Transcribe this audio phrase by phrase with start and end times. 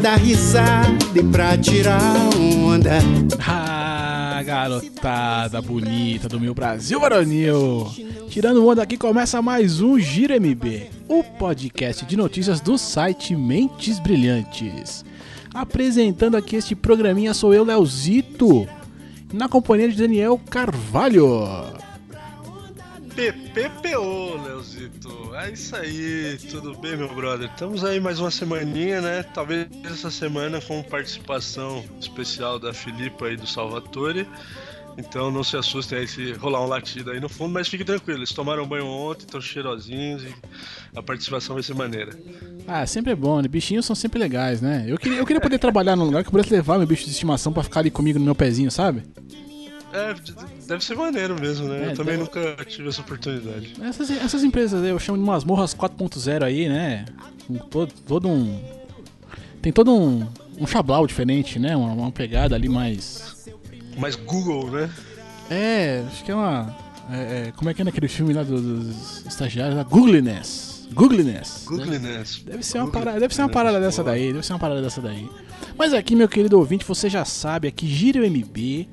[0.00, 2.00] dar risada e pra tirar
[2.38, 2.98] onda.
[3.46, 7.86] Ah, garotada bonita do meu Brasil varonil.
[8.30, 13.98] Tirando onda aqui começa mais um Giro MB, o podcast de notícias do site Mentes
[13.98, 15.04] Brilhantes.
[15.52, 18.66] Apresentando aqui este programinha sou eu, Leozito,
[19.32, 21.46] na companhia de Daniel Carvalho.
[23.14, 24.79] PPPO, Leozito.
[25.42, 27.48] É isso aí, tudo bem, meu brother?
[27.48, 29.22] Estamos aí mais uma semaninha, né?
[29.22, 34.28] Talvez essa semana com participação especial da Filipa aí do Salvatore.
[34.98, 38.18] Então não se assustem aí se rolar um latido aí no fundo, mas fiquem tranquilos,
[38.20, 40.34] eles tomaram banho ontem, estão cheirosinhos e
[40.94, 42.12] a participação vai ser maneira.
[42.68, 43.48] Ah, sempre é bom, né?
[43.48, 44.84] Bichinhos são sempre legais, né?
[44.86, 47.12] Eu queria, eu queria poder trabalhar num lugar que eu pudesse levar meu bicho de
[47.12, 49.04] estimação pra ficar ali comigo no meu pezinho, sabe?
[49.92, 50.14] É,
[50.70, 51.88] deve ser maneiro mesmo, né?
[51.88, 53.74] É, eu também deve- nunca tive essa oportunidade.
[53.82, 57.04] Essas, essas empresas eu chamo de masmorras 4.0 aí, né?
[57.46, 58.58] Com todo, todo um.
[59.60, 60.26] Tem todo um,
[60.58, 61.76] um chablau diferente, né?
[61.76, 63.46] Uma, uma pegada ali mais.
[63.98, 64.90] Mas Google, né?
[65.50, 66.74] É, acho que é uma.
[67.12, 69.78] é, é, como é que é naquele filme lá do- dos estagiários?
[69.78, 70.88] A Googliness.
[70.92, 71.64] Googliness.
[71.66, 72.42] Googliness.
[72.44, 75.00] Deve ser uma parada, deve ser uma parada dessa daí, deve ser uma parada dessa
[75.00, 75.28] daí.
[75.78, 78.88] Mas aqui, meu querido ouvinte, você já sabe, aqui Gira o MB,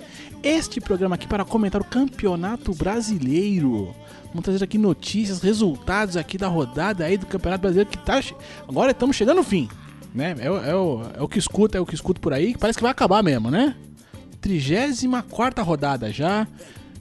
[0.48, 3.94] este programa aqui para comentar o Campeonato Brasileiro.
[4.30, 8.22] Vamos trazer aqui notícias, resultados aqui da rodada aí do Campeonato Brasileiro que tá.
[8.68, 9.68] Agora estamos chegando no fim,
[10.14, 10.36] né?
[10.40, 12.78] É, o- é o, é o que escuta, é o que escuto por aí, parece
[12.78, 13.76] que vai acabar mesmo, né?
[14.42, 16.48] 34 rodada já.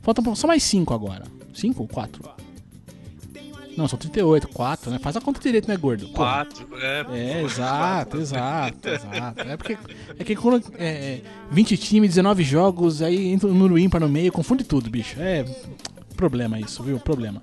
[0.02, 1.24] Faltam só mais 5 agora.
[1.55, 2.22] 5 ou 4?
[3.77, 4.98] Não, são 38, 4, né?
[4.98, 6.08] Faz a conta direito, né, gordo?
[6.08, 6.14] Pô.
[6.14, 7.06] Quatro, é.
[7.11, 9.40] É, exato, exato, exato.
[9.42, 9.77] É porque
[10.18, 14.08] é que quando é, é, 20 times, 19 jogos, aí entra o número ímpar no
[14.08, 15.17] meio, confunde tudo, bicho.
[15.20, 15.45] É
[16.17, 16.98] problema isso, viu?
[16.98, 17.40] Problema.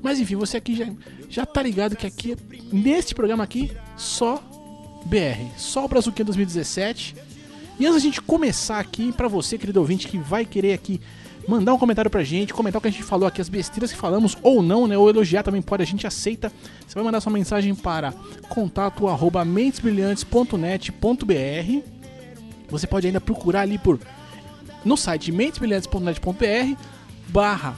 [0.00, 0.86] Mas enfim, você aqui já,
[1.28, 2.36] já tá ligado que aqui,
[2.72, 4.42] neste programa aqui, só
[5.04, 7.16] BR, só o Brazuquinha 2017.
[7.78, 11.00] E antes da gente começar aqui, pra você, querido ouvinte, que vai querer aqui
[11.48, 13.98] mandar um comentário pra gente, comentar o que a gente falou aqui, as besteiras que
[13.98, 14.96] falamos ou não, né?
[14.96, 16.52] Ou elogiar também pode, a gente aceita.
[16.86, 18.12] Você vai mandar sua mensagem para
[18.48, 19.44] contato arroba.
[22.70, 23.98] Você pode ainda procurar ali por
[24.84, 26.78] no site mentesbrilhantes.net.br
[27.28, 27.74] barra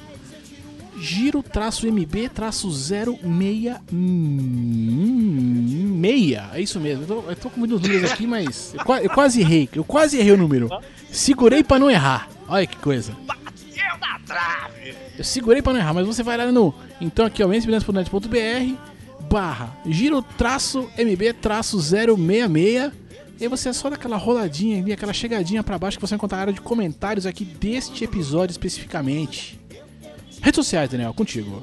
[0.98, 3.80] giro traço mb traço 06 meia
[6.54, 9.40] é isso mesmo eu tô, eu tô com muitos números aqui mas eu, eu quase
[9.40, 10.68] errei eu quase errei o número
[11.10, 13.14] segurei pra não errar olha que coisa
[15.18, 19.76] eu segurei pra não errar mas você vai lá no então aqui ó mentesbrilhantes.net.br barra
[19.86, 22.92] giro traço mb traço 066
[23.38, 26.38] e você é só daquela roladinha ali, aquela chegadinha pra baixo que você vai encontrar
[26.38, 29.60] a área de comentários aqui deste episódio especificamente.
[30.40, 31.62] Redes sociais, Daniel, contigo.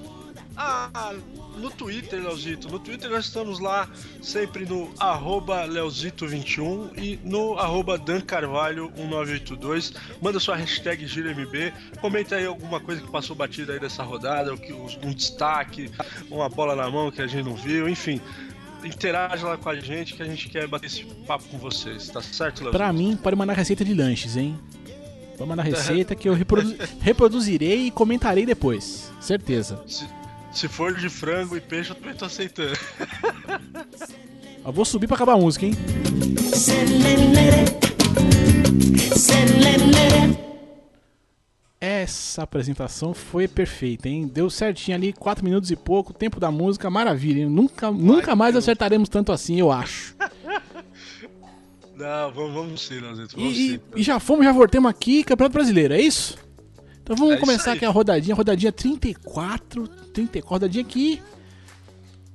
[0.55, 1.13] Ah,
[1.57, 2.69] no Twitter, Leozito.
[2.69, 3.89] No Twitter nós estamos lá
[4.21, 9.93] sempre no arroba Leozito21 e no arroba dancarvalho1982.
[10.21, 11.73] Manda sua hashtag GiroMB.
[11.99, 14.53] Comenta aí alguma coisa que passou batida aí dessa rodada,
[15.03, 15.89] um destaque,
[16.29, 18.21] uma bola na mão que a gente não viu, enfim.
[18.83, 22.21] Interage lá com a gente que a gente quer bater esse papo com vocês, tá
[22.21, 22.77] certo, Leozito?
[22.77, 24.59] Pra mim, pode mandar receita de lanches, hein?
[25.37, 29.09] Pode mandar receita que eu reprodu- reproduzirei e comentarei depois.
[29.21, 29.81] Certeza.
[29.87, 30.05] Se,
[30.53, 32.77] se for de frango e peixe, eu também tô aceitando.
[34.65, 35.73] Eu vou subir pra acabar a música, hein?
[41.79, 44.25] Essa apresentação foi perfeita, hein?
[44.27, 47.49] Deu certinho ali, 4 minutos e pouco, tempo da música, maravilha, hein?
[47.49, 50.15] Nunca, nunca mais acertaremos tanto assim, eu acho.
[51.95, 53.35] Não, vamos, vamos sim, Leozito.
[53.37, 53.79] E, Vamos e- sim.
[53.97, 56.37] e já fomos, já voltemos aqui, Campeonato Brasileiro, é isso?
[57.03, 61.21] Então vamos É começar aqui a rodadinha, rodadinha 34, 34, rodadinha aqui.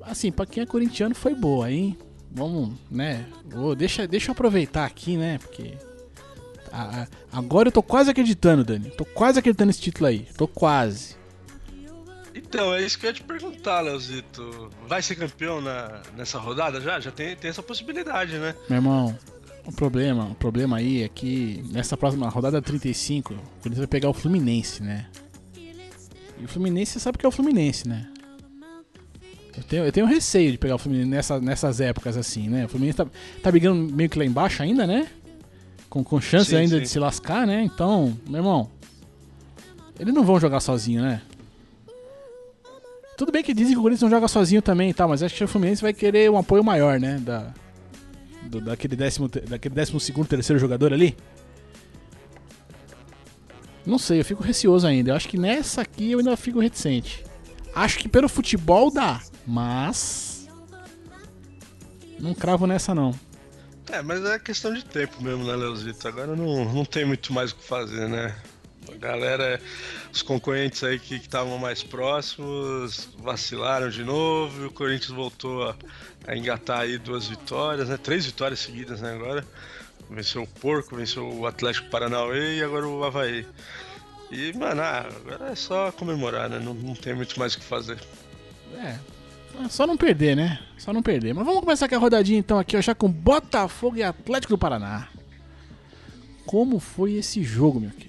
[0.03, 1.97] Assim, pra quem é corintiano foi boa, hein?
[2.31, 3.27] Vamos, né?
[3.47, 5.39] Vou, deixa, deixa eu aproveitar aqui, né?
[5.39, 5.75] Porque.
[6.71, 8.91] a- a- agora eu tô quase acreditando, Dani.
[8.91, 10.27] Tô quase acreditando nesse título aí.
[10.37, 11.17] Tô quase.
[12.35, 14.71] Então, é isso que eu ia te perguntar, Leozito.
[14.87, 17.01] Vai ser campeão na, nessa rodada já?
[17.01, 18.55] Já tem, tem essa possibilidade, né?
[18.69, 19.19] Meu irmão,
[19.69, 24.09] o problema, o problema aí é que nessa próxima rodada 35, o Corinthians vai pegar
[24.09, 25.07] o Fluminense, né?
[26.41, 28.09] E o Fluminense, você sabe que é o Fluminense, né?
[29.55, 32.65] Eu tenho, eu tenho receio de pegar o Fluminense nessa, nessas épocas assim, né?
[32.65, 33.07] O Fluminense tá,
[33.43, 35.07] tá brigando meio que lá embaixo ainda, né?
[35.91, 36.83] Com, com chance Sim, ainda sim.
[36.83, 37.63] de se lascar, né?
[37.63, 38.71] Então, meu irmão,
[40.01, 41.21] eles não vão jogar sozinho, né?
[43.19, 45.35] Tudo bem que dizem que o Corinthians não joga sozinho também e tal, mas acho
[45.35, 47.19] que o Fluminense vai querer um apoio maior, né?
[47.19, 47.53] Da,
[48.49, 51.17] do- daquele, décimo, daquele décimo segundo, terceiro jogador ali.
[53.87, 55.11] Não sei, eu fico receoso ainda.
[55.11, 57.25] Eu acho que nessa aqui eu ainda fico reticente.
[57.75, 60.49] Acho que pelo futebol dá, mas.
[62.19, 63.15] Não cravo nessa não.
[63.91, 66.07] É, mas é questão de tempo mesmo, né, Leozito?
[66.07, 68.35] Agora não, não tem muito mais o que fazer, né?
[68.93, 69.61] A galera,
[70.13, 75.77] os concorrentes aí que estavam mais próximos vacilaram de novo e o Corinthians voltou a,
[76.27, 77.97] a, engatar aí duas vitórias, né?
[77.97, 79.45] Três vitórias seguidas, né, agora.
[80.11, 83.47] Venceu o Porco, venceu o Atlético Paranauê e agora o Havaí.
[84.31, 86.59] E, mano, ah, agora é só comemorar, né?
[86.59, 87.99] Não, não tem muito mais o que fazer.
[88.75, 88.99] É,
[89.69, 90.59] só não perder, né?
[90.79, 91.35] Só não perder.
[91.35, 94.59] Mas vamos começar aqui a rodadinha então aqui, ó, já com Botafogo e Atlético do
[94.59, 95.09] Paraná.
[96.47, 98.08] Como foi esse jogo, meu querido?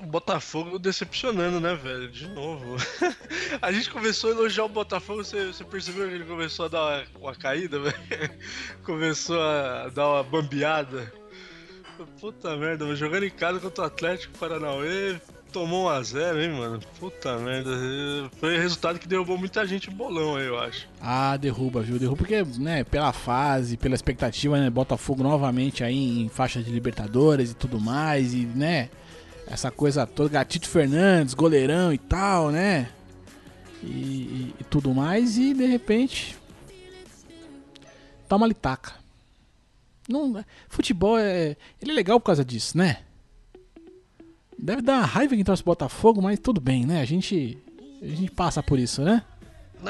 [0.00, 2.10] O Botafogo decepcionando, né, velho?
[2.10, 2.76] De novo.
[3.60, 6.80] a gente começou a elogiar o Botafogo, você, você percebeu que ele começou a dar
[6.80, 8.30] uma, uma caída, velho?
[8.82, 11.12] começou a dar uma bambeada.
[12.18, 15.20] Puta merda, jogando em casa contra o Atlético Paranauê,
[15.52, 16.80] tomou 1x0, hein, mano?
[16.98, 17.70] Puta merda.
[18.38, 20.88] Foi resultado que derrubou muita gente bolão aí, eu acho.
[21.00, 21.98] Ah, derruba, viu?
[21.98, 24.70] Derruba porque, né, pela fase, pela expectativa, né?
[24.70, 28.88] Botafogo novamente aí em faixa de Libertadores e tudo mais, e, né?
[29.50, 32.88] Essa coisa toda, Gatito Fernandes, goleirão e tal, né?
[33.82, 36.38] E, e, e tudo mais, e de repente.
[38.28, 38.94] Toma ali taca.
[40.08, 41.56] Não, futebol é.
[41.82, 42.98] Ele é legal por causa disso, né?
[44.56, 47.00] Deve dar uma raiva quem torce Botafogo, mas tudo bem, né?
[47.00, 47.58] A gente,
[48.00, 49.24] a gente passa por isso, né?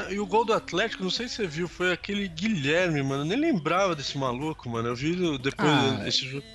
[0.09, 3.23] e o gol do Atlético, não sei se você viu, foi aquele Guilherme, mano.
[3.23, 4.87] Eu nem lembrava desse maluco, mano.
[4.87, 6.45] Eu vi depois ah, desse jogo.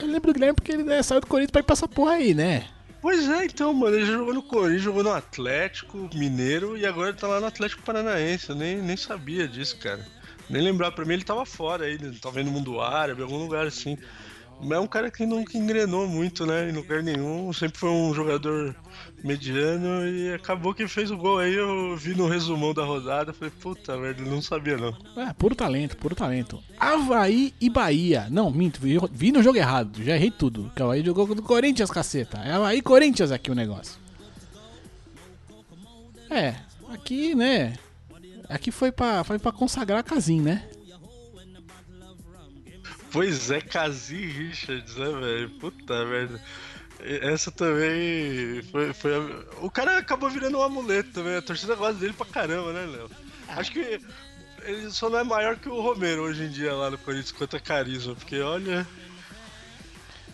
[0.00, 2.12] Eu lembro do Guilherme porque ele né, saiu do Corinthians pra ir pra essa porra
[2.12, 2.66] aí, né?
[3.00, 7.28] Pois é, então, mano, ele jogou no Corinthians, jogou no Atlético Mineiro e agora tá
[7.28, 8.48] lá no Atlético Paranaense.
[8.48, 10.06] Eu nem, nem sabia disso, cara.
[10.48, 13.98] Nem lembrar, pra mim ele tava fora aí, talvez no mundo árabe, algum lugar assim.
[14.60, 16.68] Mas é um cara que nunca engrenou muito, né?
[16.68, 17.52] Em lugar nenhum.
[17.52, 18.74] Sempre foi um jogador
[19.22, 21.54] mediano e acabou que fez o gol aí.
[21.54, 23.32] Eu vi no resumão da rodada.
[23.32, 24.96] Falei, puta merda, não sabia não.
[25.16, 26.62] É, puro talento, puro talento.
[26.78, 28.26] Havaí e Bahia.
[28.30, 30.02] Não, minto, vi, vi no jogo errado.
[30.02, 30.70] Já errei tudo.
[30.78, 32.38] O Havaí jogou com o Corinthians, caceta.
[32.38, 33.98] É Havaí e Corinthians aqui o negócio.
[36.30, 36.54] É,
[36.90, 37.74] aqui, né?
[38.48, 40.68] Aqui foi pra, foi pra consagrar a casinha, né?
[43.14, 45.50] Pois é, Kazi Richards, né, velho?
[45.60, 46.40] Puta merda.
[47.00, 49.64] Essa também foi, foi a...
[49.64, 51.36] O cara acabou virando um amuleto também.
[51.36, 53.08] A torcida gosta dele pra caramba, né, Léo?
[53.46, 53.60] Ah.
[53.60, 54.00] Acho que
[54.64, 57.54] ele só não é maior que o Romero hoje em dia lá no Corinthians quanto
[57.54, 58.84] a carisma, porque olha.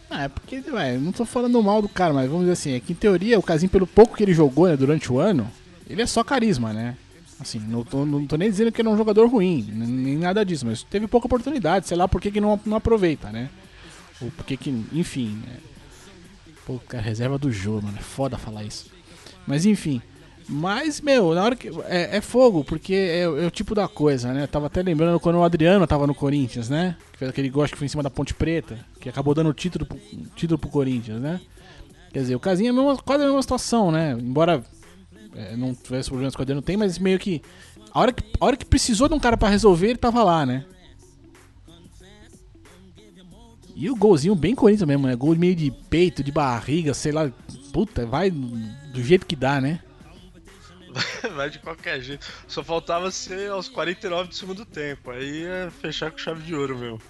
[0.09, 2.81] Ah, é porque, ué, não tô falando mal do cara, mas vamos dizer assim, é
[2.81, 5.53] que em teoria o Casim, pelo pouco que ele jogou né, durante o ano,
[5.87, 6.97] ele é só carisma, né?
[7.41, 10.45] Assim, não tô, não tô nem dizendo que ele é um jogador ruim, nem nada
[10.45, 13.49] disso, mas teve pouca oportunidade, sei lá por que, que não, não aproveita, né?
[14.21, 15.57] Ou por que que, enfim, né?
[16.67, 18.91] Pô, reserva do jogo, mano, é foda falar isso.
[19.47, 20.03] Mas enfim,
[20.53, 21.69] mas, meu, na hora que.
[21.87, 24.43] É, é fogo, porque é, é, o tipo da coisa, né?
[24.43, 26.97] Eu tava até lembrando quando o Adriano tava no Corinthians, né?
[27.13, 29.55] Que fez aquele gosto que foi em cima da Ponte Preta, que acabou dando o
[29.55, 29.87] título,
[30.35, 31.41] título pro Corinthians, né?
[32.13, 34.17] Quer dizer, o Casinha é mesma, quase a mesma situação, né?
[34.21, 34.65] Embora
[35.35, 37.43] é, não tivesse problemas com a não tem, mas meio que
[37.93, 40.47] a hora que, a hora que precisou de um cara para resolver, ele tava lá,
[40.47, 40.65] né?
[43.75, 45.17] E o golzinho bem Corinthians mesmo, né?
[45.17, 47.33] Gol meio de peito, de barriga, sei lá.
[47.73, 49.81] Puta, vai do jeito que dá, né?
[51.35, 52.27] vai de qualquer jeito.
[52.47, 55.11] Só faltava ser aos 49 do segundo tempo.
[55.11, 57.01] Aí é fechar com chave de ouro mesmo.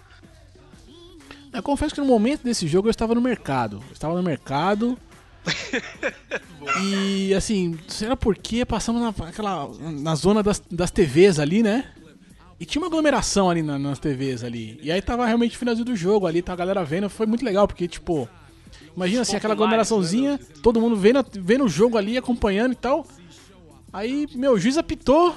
[1.53, 3.83] Eu confesso que no momento desse jogo eu estava no mercado.
[3.89, 4.97] Eu estava no mercado
[6.83, 11.85] e assim, será por que passamos naquela, na zona das, das TVs ali, né?
[12.59, 14.79] E tinha uma aglomeração ali na, nas TVs ali.
[14.83, 17.09] E aí tava realmente finalzinho do jogo ali, tá a galera vendo.
[17.09, 18.29] Foi muito legal, porque, tipo,
[18.95, 23.07] imagina assim, aquela aglomeraçãozinha, todo mundo vendo, vendo o jogo ali, acompanhando e tal.
[23.91, 25.35] Aí, meu, o juiz apitou.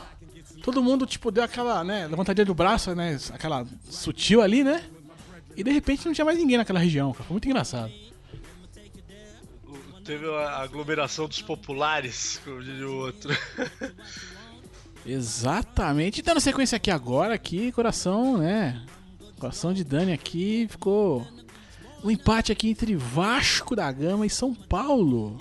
[0.62, 4.82] Todo mundo, tipo, deu aquela, né, levantadinha do braço, né, aquela sutil ali, né?
[5.56, 7.24] E de repente não tinha mais ninguém naquela região, cara.
[7.26, 7.92] Foi muito engraçado.
[10.04, 13.32] Teve a aglomeração dos populares, como diria o outro.
[15.06, 16.22] Exatamente.
[16.22, 18.86] Dando sequência aqui agora, aqui, coração, né?
[19.40, 21.28] Coração de Dani aqui ficou
[22.04, 25.40] um empate aqui entre Vasco da Gama e São Paulo.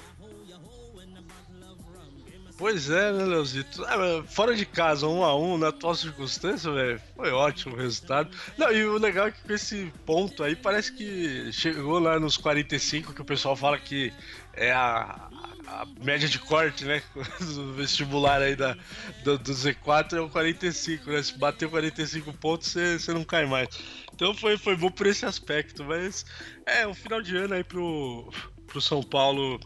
[2.63, 3.85] Pois é, né, Leozito?
[3.85, 8.31] É, fora de casa, um a um, na atual circunstância, velho, foi ótimo o resultado.
[8.57, 12.37] Não, e o legal é que com esse ponto aí, parece que chegou lá nos
[12.37, 14.13] 45, que o pessoal fala que
[14.53, 15.29] é a,
[15.67, 17.03] a média de corte, né?
[17.43, 18.77] Do vestibular aí da,
[19.25, 21.21] do, do Z4 é o 45, né?
[21.21, 23.71] Se bater 45 pontos, você não cai mais.
[24.15, 26.25] Então foi, foi bom por esse aspecto, mas
[26.65, 28.33] é um final de ano aí pro,
[28.69, 29.59] pro São Paulo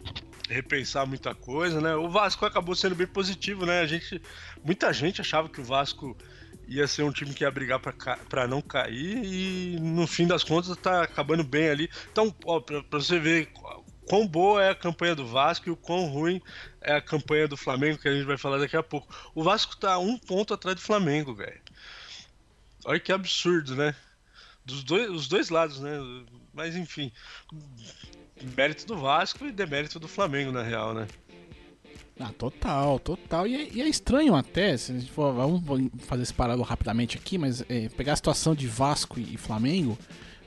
[0.49, 1.95] repensar muita coisa, né?
[1.95, 3.81] O Vasco acabou sendo bem positivo, né?
[3.81, 4.21] A gente,
[4.65, 6.17] muita gente achava que o Vasco
[6.69, 10.77] ia ser um time que ia brigar para não cair e no fim das contas
[10.77, 11.91] tá acabando bem ali.
[12.11, 13.51] Então, pra você ver
[14.07, 16.41] quão boa é a campanha do Vasco e o quão ruim
[16.81, 19.13] é a campanha do Flamengo, que a gente vai falar daqui a pouco.
[19.35, 21.61] O Vasco tá um ponto atrás do Flamengo, velho.
[22.85, 23.95] Olha que absurdo, né?
[24.65, 25.99] Dos dois, os dois lados, né?
[26.53, 27.13] Mas enfim,
[28.57, 31.07] mérito do Vasco e demérito do Flamengo, na real, né?
[32.19, 33.47] Ah, total, total.
[33.47, 35.63] E é, e é, estranho até, se a gente for, vamos
[35.99, 39.99] fazer esse paralelo rapidamente aqui, mas é, pegar a situação de Vasco e Flamengo,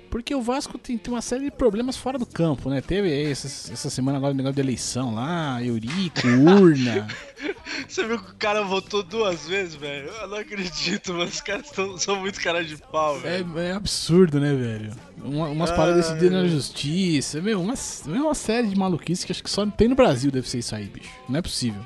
[0.10, 2.82] porque o Vasco tem, tem uma série de problemas fora do campo, né?
[2.82, 7.08] Teve essa, essa semana agora o negócio de eleição lá, Eurico, urna.
[7.88, 10.10] Você viu que o cara votou duas vezes, velho?
[10.10, 13.60] Eu não acredito, mas os caras tão, são muito cara de pau, velho.
[13.60, 14.92] É, é absurdo, né, velho?
[15.24, 17.74] Uma, umas ah, paradas decididas na justiça, meu, uma,
[18.06, 20.86] uma série de maluquices que acho que só tem no Brasil deve ser isso aí,
[20.86, 21.10] bicho.
[21.28, 21.86] Não é possível.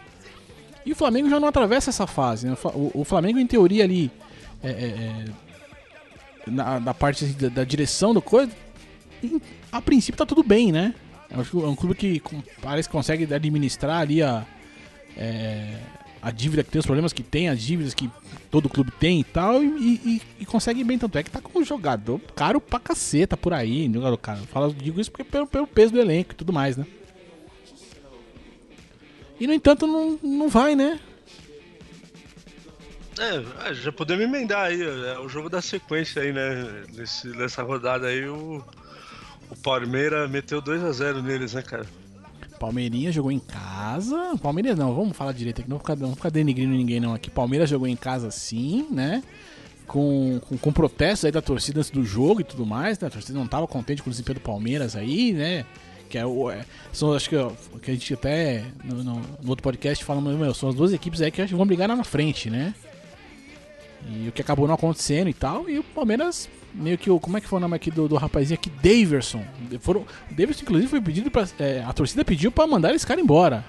[0.85, 2.57] E o Flamengo já não atravessa essa fase, né?
[2.65, 4.11] O, o Flamengo, em teoria, ali.
[4.61, 5.25] É, é, é
[6.47, 8.51] na, na parte da, da, direção do coisa,
[9.71, 10.93] a princípio tá tudo bem, né?
[11.29, 12.21] É um clube que
[12.61, 14.45] parece que consegue administrar ali a,
[15.17, 15.79] é,
[16.21, 18.09] a dívida que tem, os problemas que tem, as dívidas que
[18.51, 20.97] todo clube tem e tal, e, e, e consegue bem.
[20.97, 24.39] Tanto é que tá com um jogador caro pra caceta por aí, jogador cara.
[24.51, 26.85] Falo, digo isso porque pelo, pelo peso do elenco e tudo mais, né?
[29.39, 30.99] E no entanto não, não vai, né?
[33.19, 36.83] É, é, já podemos emendar aí, é o jogo da sequência aí, né?
[36.93, 38.63] Nesse, nessa rodada aí, o,
[39.49, 41.85] o Palmeiras meteu 2x0 neles, né, cara?
[42.59, 44.37] Palmeirinha jogou em casa.
[44.41, 47.29] Palmeiras não, vamos falar direito aqui, não vamos ficar, não ficar denigrindo ninguém não aqui.
[47.29, 49.21] Palmeiras jogou em casa sim, né?
[49.85, 53.09] Com, com, com protestos aí da torcida antes do jogo e tudo mais, né?
[53.09, 55.65] A torcida não tava contente com o desempenho do Palmeiras aí, né?
[56.09, 56.49] Que é o.
[56.49, 57.35] É, são, acho que,
[57.81, 61.21] que a gente até no, no, no outro podcast fala, meu, são as duas equipes
[61.21, 62.73] aí que vão brigar lá na frente, né?
[64.09, 65.69] E o que acabou não acontecendo e tal.
[65.69, 67.19] E o Palmeiras, meio que o.
[67.19, 68.69] Como é que foi o nome aqui do, do rapazinho aqui?
[68.69, 69.43] Daverson.
[69.79, 71.47] Foram, o Daverson, inclusive, foi pedido pra.
[71.59, 73.63] É, a torcida pediu pra mandar esse cara embora.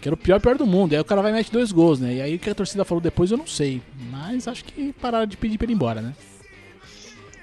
[0.00, 0.94] Que era o pior pior do mundo.
[0.94, 2.14] Aí o cara vai e mete dois gols, né?
[2.14, 3.80] E aí o que a torcida falou depois eu não sei.
[4.10, 6.14] Mas acho que pararam de pedir pra ele ir embora, né?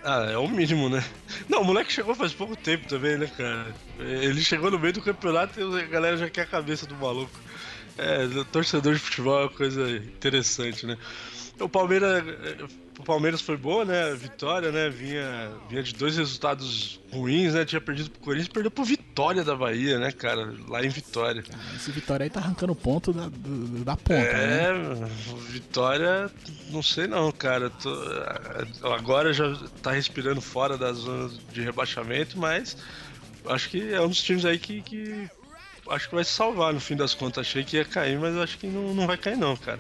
[0.04, 1.04] Ah, é o mínimo, né?
[1.48, 3.68] Não, o moleque chegou faz pouco tempo também, né, cara?
[4.00, 7.38] Ele chegou no meio do campeonato e a galera já quer a cabeça do maluco.
[7.98, 10.98] É, torcedor de futebol é uma coisa interessante, né?
[11.60, 12.24] O Palmeiras,
[13.00, 14.13] o Palmeiras foi boa, né?
[14.13, 14.89] Vitória, né?
[14.89, 17.63] Vinha, vinha de dois resultados ruins, né?
[17.63, 20.54] Tinha perdido pro Corinthians, perdeu pro Vitória da Bahia, né, cara?
[20.68, 21.44] Lá em Vitória.
[21.75, 23.30] esse Vitória aí tá arrancando ponto da,
[23.86, 25.10] da ponta, é, né?
[25.50, 26.30] Vitória,
[26.72, 27.70] não sei não, cara.
[27.70, 27.89] Tô,
[28.94, 32.75] agora já tá respirando fora da zona de rebaixamento, mas
[33.46, 35.30] acho que é um dos times aí que, que
[35.89, 37.48] acho que vai se salvar no fim das contas.
[37.48, 39.80] Achei que ia cair, mas acho que não, não vai cair não, cara.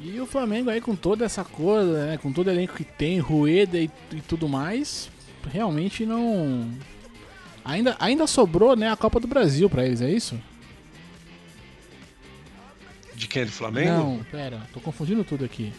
[0.00, 3.18] E o Flamengo aí com toda essa coisa, né, com todo o elenco que tem,
[3.18, 5.10] Rueda e, e, tudo mais,
[5.50, 6.70] realmente não
[7.64, 10.40] ainda ainda sobrou, né, a Copa do Brasil para eles, é isso?
[13.14, 13.44] De quem?
[13.44, 13.90] Do Flamengo?
[13.90, 15.72] Não, pera, tô confundindo tudo aqui.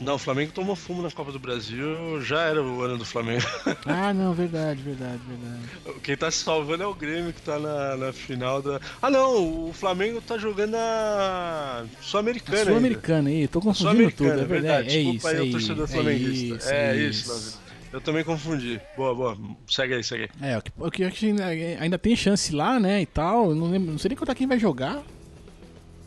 [0.00, 3.44] Não, o Flamengo tomou fumo na Copa do Brasil, já era o ano do Flamengo.
[3.86, 6.00] Ah, não, verdade, verdade, verdade.
[6.02, 8.80] Quem tá se salvando é o Grêmio, que tá na, na final da.
[9.00, 12.64] Ah, não, o Flamengo tá jogando a Sul-Americana.
[12.64, 14.96] Sul-Americana aí, tô confundindo tudo, é verdade.
[14.96, 16.70] É isso, aí, é, torcedor é flamenguista.
[16.70, 17.60] É, é isso, isso.
[17.92, 18.80] Eu também confundi.
[18.96, 19.38] Boa, boa.
[19.66, 20.50] Segue aí, segue aí.
[20.52, 23.54] É, o que, o que ainda, ainda tem chance lá, né, e tal.
[23.54, 25.02] Não, lembro, não sei nem contar quem vai jogar.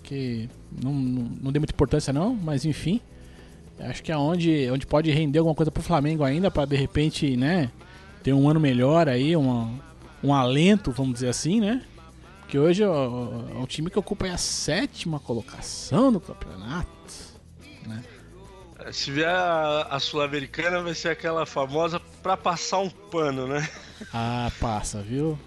[0.03, 0.48] Que
[0.83, 3.01] não, não, não deu muita importância, não, mas enfim.
[3.89, 7.35] Acho que é onde, onde pode render alguma coisa pro Flamengo ainda, para de repente,
[7.35, 7.71] né,
[8.23, 9.79] ter um ano melhor aí, um,
[10.23, 11.83] um alento, vamos dizer assim, né?
[12.41, 16.89] Porque hoje é um time que ocupa a sétima colocação no campeonato,
[17.88, 18.03] né?
[18.79, 23.67] É, se vier a, a Sul-Americana, vai ser aquela famosa pra passar um pano, né?
[24.13, 25.39] Ah, passa, viu?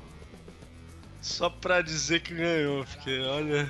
[1.21, 3.69] Só pra dizer que ganhou, porque olha.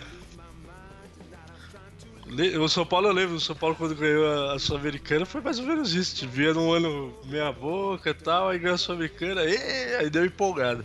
[2.61, 5.67] O São Paulo eu lembro, o São Paulo quando ganhou a Sul-Americana foi mais ou
[5.67, 6.26] menos isso.
[6.29, 10.85] Via num ano meia boca e tal, aí ganhou a Sul-Americana, aí deu empolgado.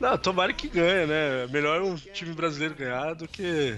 [0.00, 1.46] Não, tomara que ganhe, né?
[1.52, 3.76] Melhor um time brasileiro ganhar do que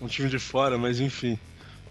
[0.00, 1.38] um time de fora, mas enfim.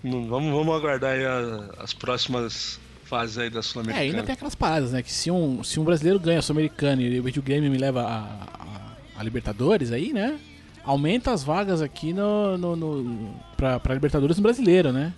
[0.04, 4.06] Vamos, vamos aguardar aí a, as próximas fases aí da Sul-Americana.
[4.06, 5.04] É, ainda tem aquelas paradas, né?
[5.04, 8.18] Que se um, se um brasileiro ganha a Sul-Americana e o Grêmio me leva a,
[8.18, 10.40] a, a Libertadores aí, né?
[10.84, 15.14] Aumenta as vagas aqui no, no, no pra, pra Libertadores no brasileiro, né?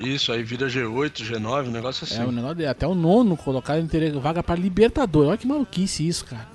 [0.00, 2.20] Isso, aí vira G8, G9, um negócio assim.
[2.20, 5.28] É, o negócio de, até o nono colocado teria vaga pra Libertadores.
[5.28, 6.48] Olha que maluquice isso, cara.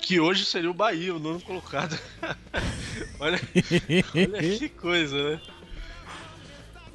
[0.00, 1.98] Que hoje seria o Bahia, o nono colocado.
[3.18, 3.40] olha,
[4.14, 5.40] olha que coisa, né?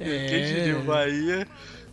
[0.00, 0.28] É...
[0.28, 1.46] Quem diria o Bahia,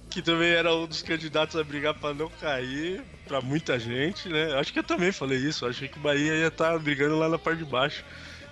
[0.09, 4.55] que também era um dos candidatos a brigar pra não cair, pra muita gente, né?
[4.59, 7.29] Acho que eu também falei isso, achei que o Bahia ia estar tá brigando lá
[7.29, 8.03] na parte de baixo.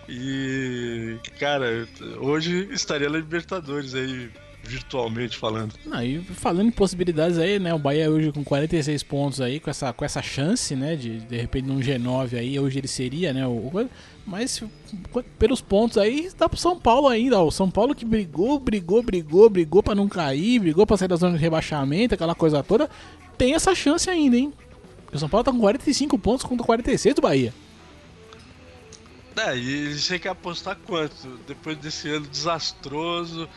[0.08, 1.88] E, cara,
[2.20, 4.30] hoje estaria na Libertadores aí,
[4.64, 5.74] virtualmente falando.
[5.84, 7.74] Não, e falando em possibilidades aí, né?
[7.74, 10.96] O Bahia hoje com 46 pontos aí, com essa, com essa chance, né?
[10.96, 13.46] De de repente num G9 aí, hoje ele seria, né?
[13.48, 13.90] O,
[14.26, 14.64] mas
[15.40, 17.40] pelos pontos aí, dá pro São Paulo ainda.
[17.40, 21.08] Ó, o São Paulo que brigou, brigou, brigou, brigou para não cair, brigou pra sair
[21.08, 22.90] da zona de rebaixamento, aquela coisa toda.
[23.38, 24.54] Tem essa chance ainda, hein?
[25.08, 27.54] Porque o São Paulo tá com 45 pontos contra 46 do Bahia.
[29.38, 31.40] É, e você quer apostar quanto?
[31.48, 33.48] Depois desse ano desastroso,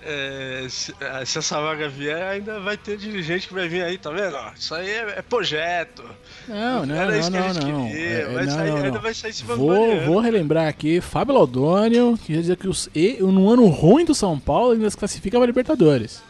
[0.00, 3.98] é, se, é, se, essa vaga vier, ainda vai ter dirigente que vai vir aí,
[3.98, 4.36] tá vendo?
[4.56, 6.04] Isso aí é, é projeto.
[6.46, 7.88] Não, não, não, não, não.
[7.88, 12.16] É, vai não, sair, não, Ainda vai sair se vou, vou relembrar aqui, Fábio Laudônio,
[12.24, 15.46] que dizer que os, e, no ano ruim do São Paulo ainda se classifica para
[15.46, 16.22] Libertadores.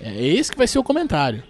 [0.00, 1.42] É esse que vai ser o comentário.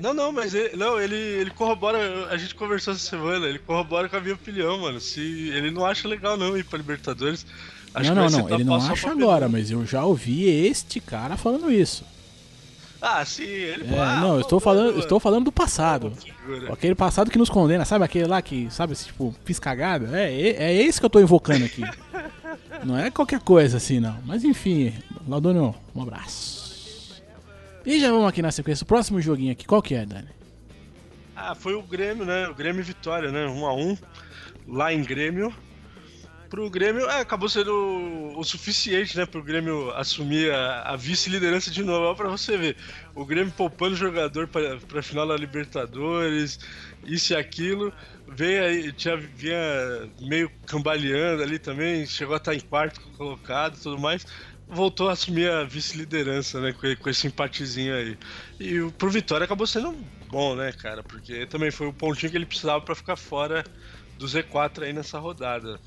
[0.00, 2.26] Não, não, mas ele, não, ele, ele corrobora.
[2.30, 5.00] A gente conversou essa semana, ele corrobora com a minha opinião, mano.
[5.00, 7.46] Se ele não acha legal não ir pra Libertadores.
[7.94, 8.54] Acho não, não, não.
[8.54, 12.04] Ele não acha agora, mas eu já ouvi este cara falando isso.
[13.02, 16.12] Ah, sim, ele é, ah, Não, eu estou falando, estou falando do passado.
[16.70, 18.04] Aquele passado que nos condena, sabe?
[18.04, 20.18] Aquele lá que, sabe, tipo, fiz cagada.
[20.18, 21.82] É, é, é esse que eu estou invocando aqui.
[22.84, 24.16] não é qualquer coisa assim, não.
[24.26, 24.92] Mas enfim,
[25.26, 26.59] Laudônio, um abraço.
[27.84, 28.84] E já vamos aqui na sequência.
[28.84, 30.28] O próximo joguinho aqui, qual que é, Dani?
[31.34, 32.48] Ah, foi o Grêmio, né?
[32.48, 33.46] O Grêmio Vitória, né?
[33.46, 33.98] 1 a 1
[34.68, 35.54] lá em Grêmio.
[36.50, 37.72] Pro Grêmio, é, acabou sendo
[38.36, 39.24] o, suficiente, né?
[39.24, 42.14] Pro Grêmio assumir a, a vice-liderança de novo.
[42.14, 42.76] Pra você ver.
[43.14, 46.58] O Grêmio poupando jogador pra, pra final da Libertadores,
[47.04, 47.92] isso e aquilo.
[48.28, 49.58] Veio aí, tinha, vinha
[50.20, 54.24] meio cambaleando ali também, chegou a estar em quarto colocado tudo mais
[54.70, 56.72] voltou a assumir a vice-liderança, né?
[56.72, 58.18] Com, com esse empatezinho aí.
[58.58, 59.94] E pro Vitória acabou sendo
[60.30, 61.02] bom, né, cara?
[61.02, 63.64] Porque também foi o pontinho que ele precisava para ficar fora
[64.18, 65.80] do Z4 aí nessa rodada.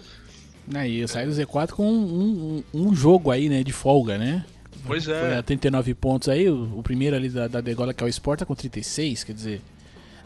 [0.74, 4.46] Aí, eu saí do Z4 com um, um, um, jogo aí, né, de folga, né?
[4.86, 5.20] Pois é.
[5.20, 8.10] Foi a 39 pontos aí, o, o primeiro ali da, da Degola, que é o
[8.10, 9.62] Sport, tá com 36, quer dizer,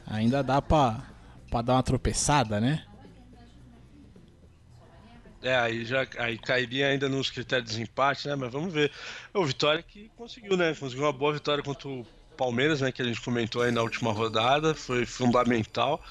[0.06, 1.04] ainda dá pra,
[1.50, 2.84] pra dar uma tropeçada, né?
[5.42, 8.36] É, aí já aí cairia ainda nos critérios de desempate, né?
[8.36, 8.92] Mas vamos ver.
[9.34, 10.74] O Vitória que conseguiu, né?
[10.74, 12.92] Conseguiu uma boa vitória contra o Palmeiras, né?
[12.92, 16.04] Que a gente comentou aí na última rodada, foi fundamental.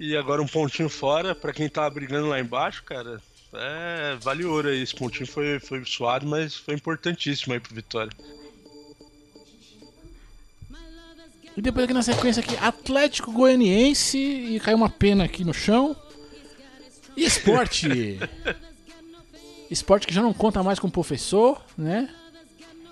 [0.00, 3.20] E agora um pontinho fora, para quem tá brigando lá embaixo, cara,
[3.52, 4.82] é, vale ouro aí.
[4.82, 8.12] Esse pontinho foi, foi suado, mas foi importantíssimo aí pro Vitória.
[11.56, 15.94] E depois aqui na sequência aqui, Atlético Goianiense e caiu uma pena aqui no chão.
[17.16, 18.18] Esporte!
[19.72, 22.08] Esporte que já não conta mais com o professor, né?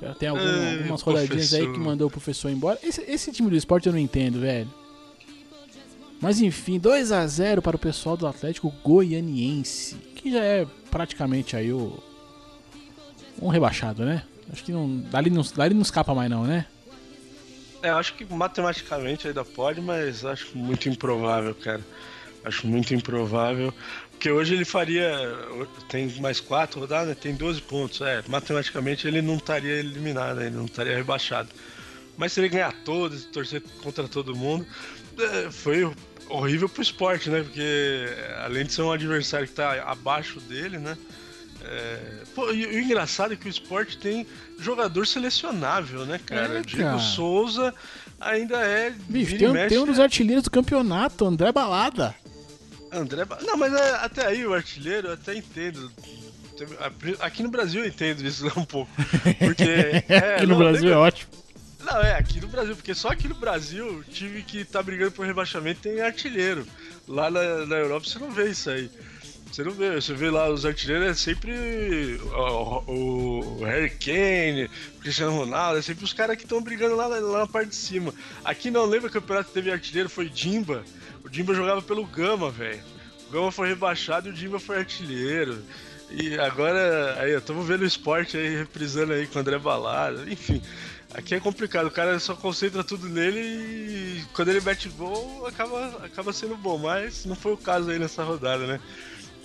[0.01, 2.79] Já tem algum, Ei, algumas rodadinhas aí que mandou o professor embora.
[2.83, 4.73] Esse, esse time do esporte eu não entendo, velho.
[6.21, 11.57] Mas enfim, 2 a 0 para o pessoal do Atlético Goianiense, que já é praticamente
[11.57, 11.99] aí o
[13.41, 14.23] um rebaixado, né?
[14.53, 16.67] Acho que não dali não, dali não escapa mais não, né?
[17.83, 21.81] É, acho que matematicamente ainda pode, mas acho muito improvável, cara.
[22.45, 23.73] Acho muito improvável.
[24.21, 25.11] Porque hoje ele faria.
[25.89, 28.03] Tem mais quatro rodadas, tem 12 pontos.
[28.03, 31.49] É, matematicamente ele não estaria eliminado, ele não estaria rebaixado.
[32.19, 34.67] Mas se ele ganhar todos, torcer contra todo mundo,
[35.19, 35.91] é, foi
[36.29, 37.43] horrível pro esporte, né?
[37.43, 38.09] Porque
[38.45, 40.99] além de ser um adversário que tá abaixo dele, né?
[41.65, 42.23] É...
[42.35, 44.27] Pô, e, o engraçado é que o esporte tem
[44.59, 46.59] jogador selecionável, né, cara?
[46.59, 47.75] É, Diego Souza
[48.21, 48.93] ainda é.
[49.09, 52.15] Bicho, tem, mexe, tem um dos artilheiros do campeonato, André Balada.
[52.93, 53.25] André.
[53.43, 55.91] Não, mas é, até aí o artilheiro eu até entendo.
[57.21, 58.91] Aqui no Brasil eu entendo isso um pouco.
[59.39, 60.05] Porque.
[60.09, 61.31] É, aqui no não, Brasil é ótimo.
[61.85, 65.13] Não, é, aqui no Brasil, porque só aqui no Brasil o time que tá brigando
[65.13, 66.67] por rebaixamento tem artilheiro.
[67.09, 68.91] Lá na, na Europa você não vê isso aí.
[69.51, 75.01] Você não vê, você vê lá os artilheiros é sempre o, o, Harry Kane, o
[75.01, 78.15] Cristiano Ronaldo, é sempre os caras que estão brigando lá, lá na parte de cima.
[78.45, 80.85] Aqui não lembra que o campeonato teve artilheiro, foi Dimba.
[81.25, 82.83] O Dimba jogava pelo Gama, velho.
[83.29, 85.63] O Gama foi rebaixado e o Dimba foi artilheiro.
[86.11, 90.61] E agora, aí, estamos vendo o esporte aí, reprisando aí com o André Balada, enfim.
[91.15, 96.05] Aqui é complicado, o cara só concentra tudo nele e quando ele mete gol acaba,
[96.05, 98.81] acaba sendo bom, mas não foi o caso aí nessa rodada, né?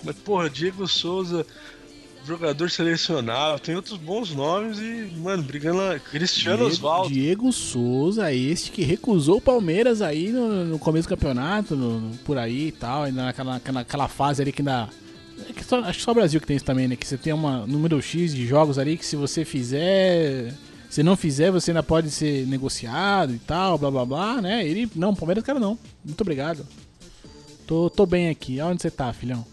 [0.04, 1.44] Mas, porra, Diego Souza
[2.26, 5.98] jogador selecionável, tem outros bons nomes e, mano, brigando lá.
[5.98, 7.08] Cristiano Diego, Osvaldo.
[7.12, 12.16] Diego Souza, este que recusou o Palmeiras aí no, no começo do campeonato, no- no-
[12.18, 14.88] por aí e tal, ainda naquela, naquela, fase ali que ainda.
[15.48, 16.96] é que só- acho que só o Brasil que tem isso também, né?
[16.96, 20.52] Que você tem um número X de jogos ali que se você fizer.
[20.88, 24.66] Se não fizer, você ainda pode ser negociado e tal, blá blá blá, né?
[24.66, 24.88] Ele.
[24.94, 25.76] Não, Palmeiras, cara, não.
[26.04, 26.66] Muito obrigado.
[27.66, 28.60] Tô, tô bem aqui.
[28.60, 29.44] Aonde você tá, filhão?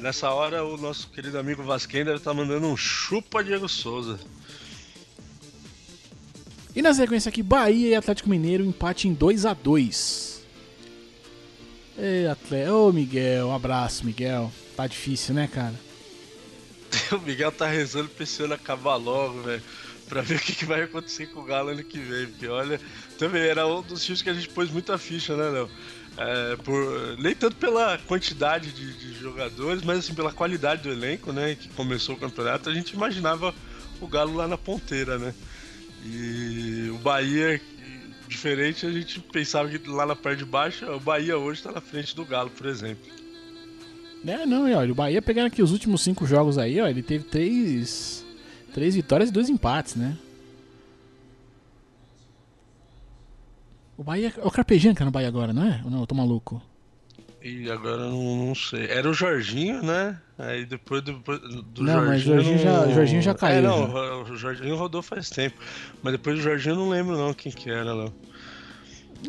[0.00, 4.18] Nessa hora, o nosso querido amigo Vasquem deve estar mandando um chupa Diego Souza.
[6.74, 10.42] E na sequência aqui, Bahia e Atlético Mineiro, empate em 2 a 2
[11.98, 12.74] Ei, Atlético.
[12.74, 14.50] Ô, Miguel, um abraço, Miguel.
[14.74, 15.74] Tá difícil, né, cara?
[17.12, 19.62] O Miguel tá rezando pra esse ano acabar logo, velho.
[20.08, 22.26] Pra ver o que, que vai acontecer com o Galo ano que vem.
[22.26, 22.80] Porque olha,
[23.18, 25.70] também era um dos times que a gente pôs muita ficha, né, Léo?
[26.16, 31.32] É, por, nem tanto pela quantidade de, de jogadores, mas assim pela qualidade do elenco,
[31.32, 31.54] né?
[31.54, 33.54] Que começou o campeonato, a gente imaginava
[34.00, 35.34] o Galo lá na ponteira, né?
[36.04, 37.60] E o Bahia,
[38.26, 41.80] diferente, a gente pensava que lá na parte de baixo, o Bahia hoje tá na
[41.80, 43.10] frente do Galo, por exemplo.
[44.26, 47.02] É, não, e olha, o Bahia pegando aqui os últimos cinco jogos aí, ó, ele
[47.02, 48.24] teve três,
[48.74, 50.16] três vitórias e dois empates, né?
[54.00, 54.32] O Bahia.
[54.34, 55.82] É o Carpegiani que tá no Bahia agora, não é?
[55.84, 56.00] Ou não?
[56.00, 56.62] Eu tô maluco.
[57.42, 58.86] E agora eu não, não sei.
[58.86, 60.18] Era o Jorginho, né?
[60.38, 64.16] Aí depois do, do Não, mas Jorginho não- já- Jorginho já caiu, É, não, já.
[64.32, 65.60] o Jorginho rodou faz tempo.
[66.02, 68.10] Mas depois do Jorginho eu não lembro não quem que era lá.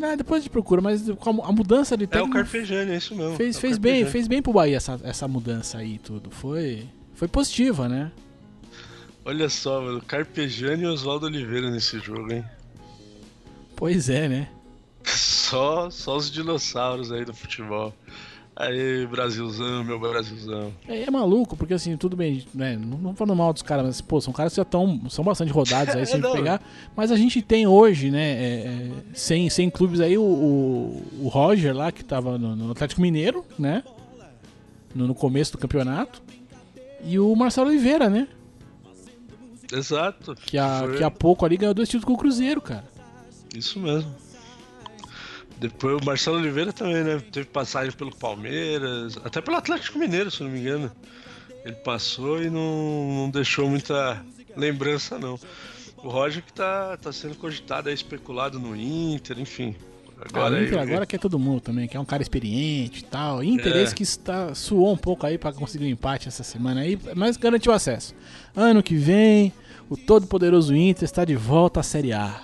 [0.01, 2.91] É, depois a gente procura, mas a mu- a mudança de É o técnico Carpegiani,
[2.91, 3.35] é isso mesmo.
[3.35, 6.31] fez, é o fez bem, fez bem pro Bahia essa, essa mudança aí tudo.
[6.31, 8.09] Foi, foi positiva, né?
[9.25, 12.45] Olha só, mano, Carpegiani e Oswaldo Oliveira nesse jogo, hein?
[13.75, 14.47] Pois é, né?
[15.03, 17.93] Só, só os dinossauros aí do futebol.
[18.55, 20.73] Aí, Brasilzão, meu Brasilzão.
[20.87, 22.75] É, é maluco, porque assim, tudo bem, né?
[22.75, 25.01] Não, não falando mal dos caras, mas, pô, são caras que já estão.
[25.09, 26.61] São bastante rodados aí, se a gente pegar.
[26.95, 28.21] Mas a gente tem hoje, né?
[28.21, 32.71] é, é, sem, sem clubes aí, o, o, o Roger lá, que tava no, no
[32.71, 33.83] Atlético Mineiro, né?
[34.93, 36.21] No, no começo do campeonato.
[37.03, 38.27] E o Marcelo Oliveira, né?
[39.71, 40.35] Exato.
[40.35, 42.83] Que, a, Foi- que há pouco ali ganhou dois títulos com o Cruzeiro, cara.
[43.55, 44.13] Isso mesmo.
[45.61, 47.21] Depois o Marcelo Oliveira também, né?
[47.31, 50.91] Teve passagem pelo Palmeiras, até pelo Atlético Mineiro, se não me engano.
[51.63, 54.25] Ele passou e não, não deixou muita
[54.57, 55.39] lembrança, não.
[55.97, 59.75] O Roger que tá, tá sendo cogitado aí, especulado no Inter, enfim.
[60.19, 63.03] Agora, o Inter aí- agora quer todo mundo também, que é um cara experiente e
[63.03, 63.43] tal.
[63.43, 63.83] Inter É.
[63.83, 67.37] esse que está, suou um pouco aí pra conseguir um empate essa semana aí, mas
[67.37, 68.15] garantiu acesso.
[68.55, 69.53] Ano que vem,
[69.87, 72.41] o todo poderoso Inter está de volta à Série A.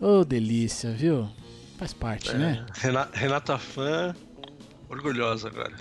[0.00, 1.28] Ô, delícia, viu?
[1.82, 2.66] Faz parte, É, né?
[2.74, 4.14] Rena- Renata Fã,
[4.88, 5.74] orgulhosa agora.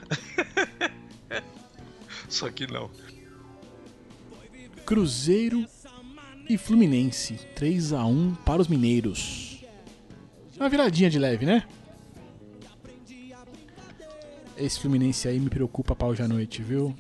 [2.28, 2.90] Só que não.
[4.84, 5.64] Cruzeiro
[6.50, 9.64] e Fluminense, 3 a 1 para os mineiros.
[10.58, 11.68] Uma viradinha de leve, né?
[14.58, 16.96] Esse Fluminense aí me preocupa pra hoje à noite, viu?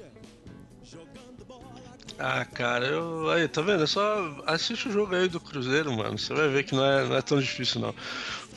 [2.23, 3.31] Ah, cara, eu.
[3.31, 3.81] Aí, tá vendo?
[3.81, 6.19] É só assiste o jogo aí do Cruzeiro, mano.
[6.19, 7.95] Você vai ver que não é, não é tão difícil, não.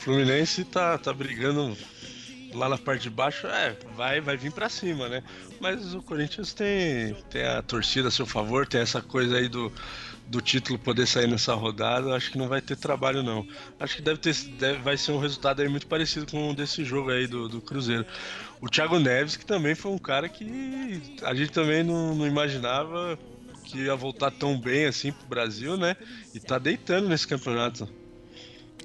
[0.05, 1.75] Fluminense tá, tá brigando
[2.53, 5.23] lá na parte de baixo, é, vai, vai vir pra cima, né?
[5.59, 9.73] Mas o Corinthians tem, tem a torcida a seu favor, tem essa coisa aí do,
[10.27, 12.15] do título poder sair nessa rodada.
[12.15, 13.47] Acho que não vai ter trabalho, não.
[13.79, 16.85] Acho que deve ter, deve, vai ser um resultado aí muito parecido com o desse
[16.85, 18.05] jogo aí do, do Cruzeiro.
[18.61, 23.17] O Thiago Neves, que também foi um cara que a gente também não, não imaginava
[23.63, 25.97] que ia voltar tão bem assim pro Brasil, né?
[26.31, 28.04] E tá deitando nesse campeonato.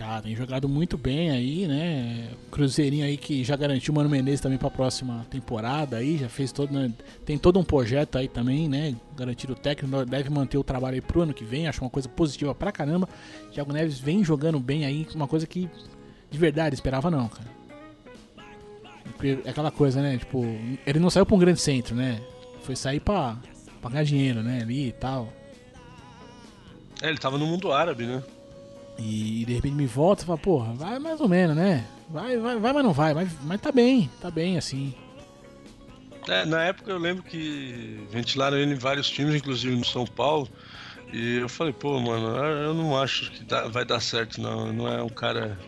[0.00, 2.30] Tá, tem jogado muito bem aí, né?
[2.50, 6.50] Cruzeirinho aí que já garantiu o Mano Menezes também pra próxima temporada aí, já fez
[6.52, 6.90] todo, né?
[7.26, 8.96] tem todo um projeto aí também, né?
[9.14, 12.08] Garantir o técnico, deve manter o trabalho aí pro ano que vem, acho uma coisa
[12.08, 13.06] positiva pra caramba.
[13.52, 15.68] Thiago Neves vem jogando bem aí, uma coisa que
[16.30, 17.50] de verdade esperava não, cara.
[19.44, 20.16] É aquela coisa, né?
[20.16, 20.42] Tipo,
[20.86, 22.22] ele não saiu pra um grande centro, né?
[22.62, 23.36] Foi sair pra
[23.90, 24.60] ganhar dinheiro, né?
[24.62, 25.30] Ali e tal.
[27.02, 28.22] É, ele tava no mundo árabe, né?
[29.02, 31.86] E de repente me volta e fala, porra, vai mais ou menos, né?
[32.08, 34.94] Vai, vai, vai, mas não vai, mas, mas tá bem, tá bem assim.
[36.28, 40.48] É, na época eu lembro que ventilaram ele em vários times, inclusive no São Paulo.
[41.12, 44.72] E eu falei, pô, mano, eu não acho que dá- vai dar certo, não.
[44.72, 45.58] Não é um cara.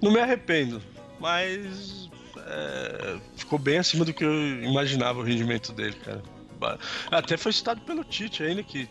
[0.00, 0.80] Não me arrependo,
[1.20, 2.08] mas
[2.46, 6.22] é, ficou bem acima do que eu imaginava o rendimento dele, cara.
[7.10, 8.88] Até foi citado pelo Tite ainda, que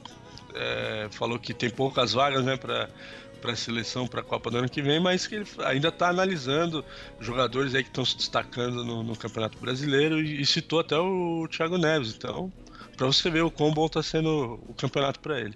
[0.54, 2.90] é, falou que tem poucas vagas, né, pra,
[3.38, 6.10] para a seleção para a Copa do ano que vem, mas que ele ainda está
[6.10, 6.84] analisando
[7.20, 11.48] jogadores aí que estão se destacando no, no Campeonato Brasileiro e, e, citou até o
[11.48, 12.14] Thiago Neves.
[12.16, 12.52] Então,
[12.96, 15.54] para você ver o quão bom está sendo o campeonato para ele.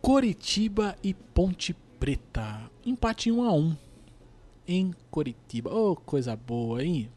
[0.00, 2.70] Coritiba e Ponte Preta.
[2.84, 3.76] Empate 1 a 1
[4.66, 5.72] em Coritiba.
[5.72, 7.10] Oh, coisa boa, hein?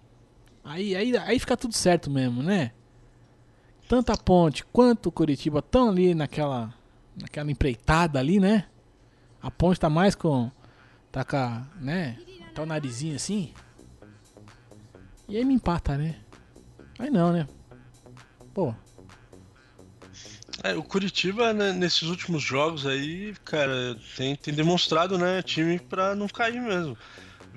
[0.64, 2.72] Aí, aí, aí fica tudo certo mesmo, né?
[3.88, 6.74] Tanto a Ponte quanto o Coritiba estão ali naquela,
[7.16, 8.66] naquela empreitada ali, né?
[9.42, 10.52] A Ponte tá mais com.
[11.12, 12.18] Tá com né?
[12.54, 13.54] Tá o narizinho assim.
[15.28, 16.16] E aí me empata, né?
[17.00, 17.48] Aí não, né?
[18.54, 18.74] Pô,
[20.64, 26.16] é, o Curitiba, né, nesses últimos jogos aí, cara, tem, tem demonstrado, né, time pra
[26.16, 26.98] não cair mesmo.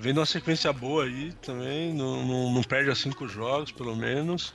[0.01, 4.55] Vendo uma sequência boa aí também, não, não, não, perde a cinco jogos, pelo menos.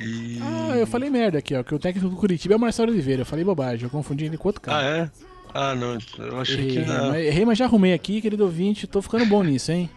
[0.00, 0.40] E...
[0.42, 3.22] Ah, eu falei merda aqui, ó, que o técnico do Curitiba é o Marcelo Oliveira.
[3.22, 4.78] Eu falei bobagem, eu confundi ele com outro cara.
[4.78, 5.10] Ah, é?
[5.54, 7.14] Ah, não, eu achei errei, que não.
[7.14, 9.88] Errei, mas já arrumei aqui, querido ouvinte, tô ficando bom nisso, hein?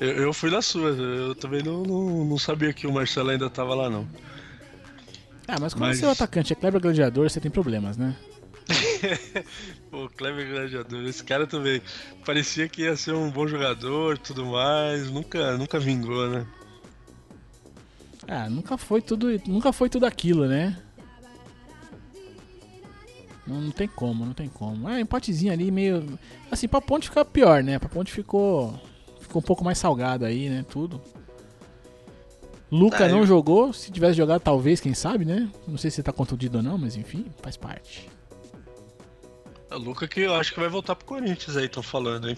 [0.00, 3.50] Eu, eu fui na sua, eu também não, não, não sabia que o Marcelo ainda
[3.50, 4.08] tava lá, não.
[5.46, 5.98] Ah, mas quando mas...
[5.98, 8.16] você é o atacante é Kleber Gladiador, você tem problemas, né?
[9.90, 11.80] Pô, Kleber Gladiador, esse cara também
[12.24, 16.46] parecia que ia ser um bom jogador tudo mais, nunca, nunca vingou, né?
[18.28, 20.76] Ah, nunca foi tudo, nunca foi tudo aquilo, né?
[23.46, 24.88] Não, não tem como, não tem como.
[24.88, 26.18] Ah, empatezinho ali meio.
[26.50, 27.78] Assim, pra ponte ficar pior, né?
[27.78, 28.74] Pra ponte ficou.
[29.20, 30.64] Ficou um pouco mais salgado aí, né?
[30.68, 31.00] Tudo.
[32.70, 33.26] Luca ah, não eu...
[33.26, 35.48] jogou, se tivesse jogado, talvez, quem sabe, né?
[35.68, 38.08] Não sei se tá contundido ou não, mas enfim, faz parte.
[39.76, 42.36] O é, Luca que eu acho que vai voltar pro Corinthians aí, estão falando, hein?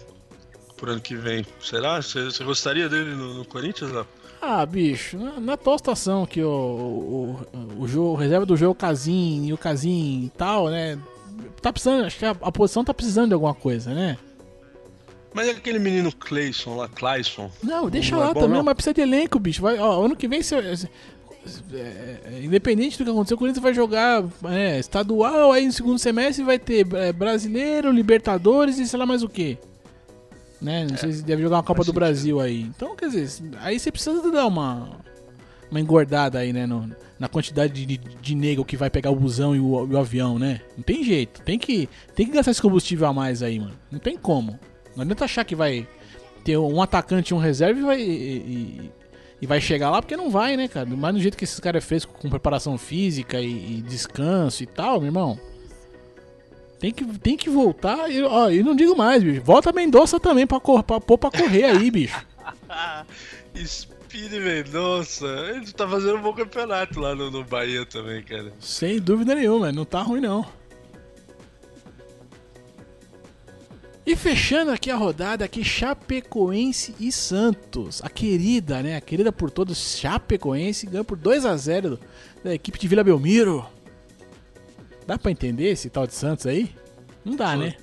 [0.76, 1.46] Por ano que vem.
[1.60, 2.00] Será?
[2.00, 4.06] Você gostaria dele no, no Corinthians, Léo?
[4.40, 8.56] Ah, bicho, na, na tua situação que o, o, o, o, jogo, o reserva do
[8.56, 10.98] jogo, o Casim e o Casim e tal, né?
[11.60, 14.16] Tá precisando, acho que a, a posição tá precisando de alguma coisa, né?
[15.34, 17.50] Mas aquele menino Clayson lá, Clayson.
[17.62, 18.64] Não, deixa não é lá é bom, também, não?
[18.64, 19.60] mas precisa de elenco, bicho.
[19.60, 20.88] Vai, ó, ano que vem, você,
[21.72, 25.98] é, é, independente do que acontecer, o Corinthians vai jogar é, estadual, aí no segundo
[25.98, 29.58] semestre vai ter é, brasileiro, Libertadores e sei lá mais o que.
[30.60, 30.86] Né?
[30.90, 32.62] Não sei se deve jogar uma Copa do Brasil aí.
[32.62, 34.90] Então, quer dizer, aí você precisa dar uma,
[35.70, 36.66] uma engordada aí, né?
[36.66, 40.38] No, na quantidade de, de nego que vai pegar o busão e o, o, avião,
[40.38, 40.60] né?
[40.76, 41.42] Não tem jeito.
[41.42, 43.74] Tem que, tem que gastar esse combustível a mais aí, mano.
[43.90, 44.58] Não tem como.
[44.94, 45.86] Não adianta achar que vai
[46.44, 48.90] ter um atacante e um reserva e vai, e,
[49.40, 50.88] e, vai chegar lá, porque não vai, né, cara?
[50.88, 54.98] Mas do jeito que esses caras fez com preparação física e, e, descanso e tal,
[54.98, 55.38] meu irmão.
[56.78, 58.10] Tem que, tem que voltar.
[58.10, 59.42] E, ó, e não digo mais, bicho.
[59.42, 62.24] Volta Mendonça também pra, cor, pra pôr pra correr aí, bicho.
[63.56, 65.26] Speed Mendonça.
[65.54, 68.52] Ele tá fazendo um bom campeonato lá no, no Bahia também, cara.
[68.60, 70.57] Sem dúvida nenhuma, não tá ruim não.
[74.08, 78.02] E fechando aqui a rodada aqui, Chapecoense e Santos.
[78.02, 78.96] A querida, né?
[78.96, 82.00] A querida por todos, Chapecoense ganhou por 2 a 0
[82.42, 83.68] da equipe de Vila Belmiro.
[85.06, 86.74] Dá pra entender esse tal de Santos aí?
[87.22, 87.74] Não dá, né?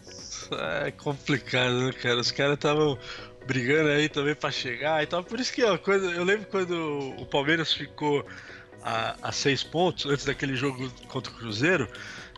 [0.84, 2.20] É complicado, né, cara?
[2.20, 2.98] Os caras estavam
[3.46, 5.24] brigando aí também pra chegar e tal.
[5.24, 8.26] Por isso que, ó, quando, eu lembro quando o Palmeiras ficou
[8.82, 11.88] a, a seis pontos antes daquele jogo contra o Cruzeiro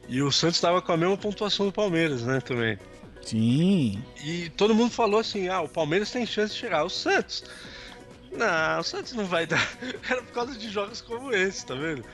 [0.10, 2.78] e o Santos estava com a mesma pontuação do Palmeiras, né, também.
[3.27, 4.01] Sim.
[4.23, 6.83] E todo mundo falou assim: ah, o Palmeiras tem chance de chegar.
[6.83, 7.43] O Santos.
[8.31, 9.77] Não, o Santos não vai dar.
[10.09, 12.05] Era por causa de jogos como esse, tá vendo?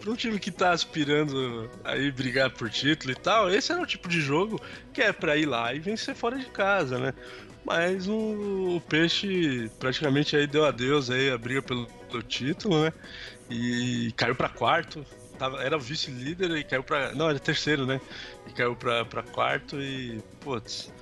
[0.00, 3.86] Para um time que tá aspirando aí brigar por título e tal, esse era o
[3.86, 4.60] tipo de jogo
[4.92, 7.12] que é para ir lá e vencer fora de casa, né?
[7.64, 12.92] Mas o, o Peixe praticamente aí deu adeus aí a briga pelo, pelo título, né?
[13.50, 15.04] E caiu para quarto,
[15.36, 17.12] tava, era vice-líder e caiu pra.
[17.12, 18.00] Não, era terceiro, né?
[18.56, 20.20] Caiu pra, pra quarto e.
[20.40, 20.92] Putz.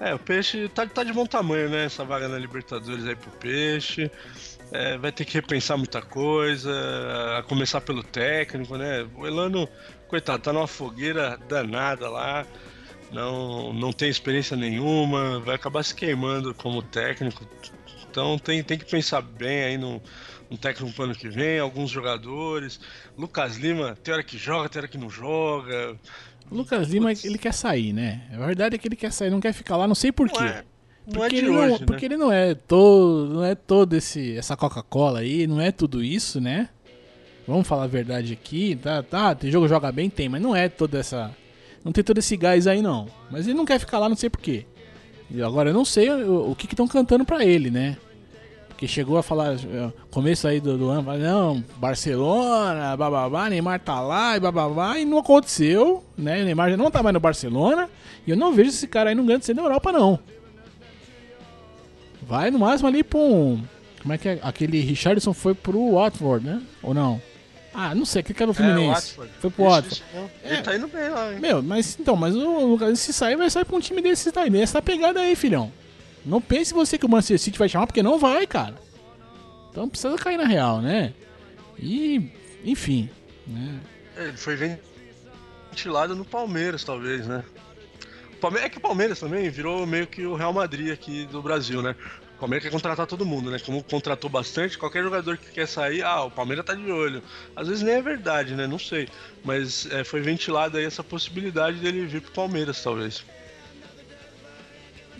[0.00, 1.84] É, o Peixe tá, tá de bom tamanho, né?
[1.86, 4.10] Essa vaga na Libertadores aí pro Peixe.
[4.72, 6.70] É, vai ter que repensar muita coisa,
[7.38, 9.08] a começar pelo técnico, né?
[9.14, 9.68] O Elano,
[10.08, 12.44] coitado, tá numa fogueira danada lá,
[13.12, 17.46] não, não tem experiência nenhuma, vai acabar se queimando como técnico.
[18.10, 20.02] Então tem, tem que pensar bem aí no,
[20.50, 22.80] um técnico pro ano que vem, alguns jogadores.
[23.16, 25.96] Lucas Lima, tem hora que joga, tem hora que não joga.
[26.50, 28.22] O Lucas Lima, ele quer sair, né?
[28.32, 30.38] A verdade é que ele quer sair, não quer ficar lá, não sei porquê.
[30.38, 30.64] Não é,
[31.06, 31.86] não porque, é ele hoje, não, né?
[31.86, 36.02] porque ele não é todo, não é todo esse, essa Coca-Cola aí, não é tudo
[36.02, 36.68] isso, né?
[37.46, 40.68] Vamos falar a verdade aqui, tá, tá, tem jogo joga bem, tem, mas não é
[40.68, 41.34] toda essa,
[41.84, 43.06] não tem todo esse gás aí não.
[43.30, 44.66] Mas ele não quer ficar lá, não sei porquê.
[45.30, 47.96] E agora eu não sei o, o que estão cantando para ele, né?
[48.76, 54.00] Porque chegou a falar, eh, começo aí do, do ano, não, Barcelona, bababá, Neymar tá
[54.00, 56.42] lá e bababá, e não aconteceu, né?
[56.42, 57.88] O Neymar já não tá mais no Barcelona,
[58.26, 60.18] e eu não vejo esse cara aí no grande ser na Europa, não.
[62.20, 63.62] Vai no máximo ali pra um.
[64.02, 64.38] Como é que é?
[64.42, 66.62] Aquele Richardson foi pro Watford, né?
[66.82, 67.18] Ou não?
[67.72, 69.16] Ah, não sei, aquele do É, o Fluminense.
[69.16, 69.30] Watford.
[69.40, 70.02] foi pro Watford.
[70.14, 70.30] não.
[70.44, 70.52] É.
[70.52, 71.40] Ele tá indo bem lá, hein?
[71.40, 74.50] Meu, mas então, mas o Lucas, se sair, vai sair pra um time desse daí.
[74.50, 75.72] Nessa pegada aí, filhão.
[76.26, 78.74] Não pense você que o Manchester City vai chamar, porque não vai, cara.
[79.70, 81.14] Então precisa cair na real, né?
[81.78, 82.30] E,
[82.64, 83.08] enfim,
[83.46, 83.80] né?
[84.16, 84.56] Ele foi
[85.70, 87.44] ventilado no Palmeiras, talvez, né?
[88.62, 91.96] É que o Palmeiras também virou meio que o Real Madrid aqui do Brasil, né?
[92.36, 93.58] O Palmeiras quer contratar todo mundo, né?
[93.58, 97.22] Como contratou bastante, qualquer jogador que quer sair, ah, o Palmeiras tá de olho.
[97.56, 98.66] Às vezes nem é verdade, né?
[98.66, 99.08] Não sei.
[99.44, 103.24] Mas é, foi ventilada aí essa possibilidade dele vir pro Palmeiras, talvez.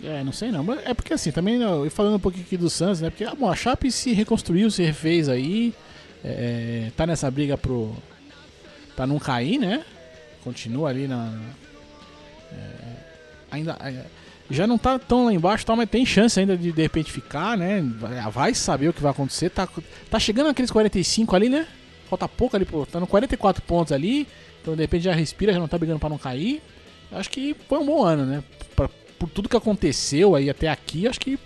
[0.03, 0.63] É, não sei não.
[0.63, 3.09] Mas é porque assim, também, não, e falando um pouquinho aqui do Santos, né?
[3.09, 5.73] Porque ah, bom, a Chape se reconstruiu, se refez aí.
[6.23, 7.95] é, tá nessa briga pro.
[8.95, 9.83] pra não cair, né?
[10.43, 11.33] Continua ali na.
[12.51, 12.57] é,
[13.51, 13.77] ainda.
[13.81, 14.05] é,
[14.49, 17.57] já não tá tão lá embaixo, tal, mas tem chance ainda de de repente ficar,
[17.57, 17.81] né?
[17.81, 19.49] Vai, vai saber o que vai acontecer.
[19.49, 19.67] Tá,
[20.09, 21.67] tá chegando aqueles 45 ali, né?
[22.09, 22.85] Falta pouco ali, pô.
[22.85, 24.25] Tá no 44 pontos ali.
[24.61, 26.61] Então de repente já respira, já não tá brigando pra não cair.
[27.11, 28.43] Acho que foi um bom ano, né?
[29.19, 31.39] Por tudo que aconteceu aí até aqui, acho que.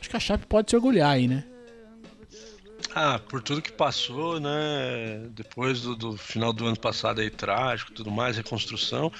[0.00, 1.44] Acho que a Chape pode se orgulhar aí, né?
[2.94, 5.28] Ah, por tudo que passou, né?
[5.30, 9.12] Depois do, do final do ano passado aí, trágico, tudo mais, reconstrução,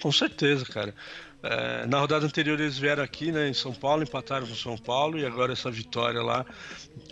[0.00, 0.94] com certeza, cara.
[1.42, 5.18] É, na rodada anterior eles vieram aqui, né, em São Paulo, empataram com São Paulo
[5.18, 6.44] e agora essa vitória lá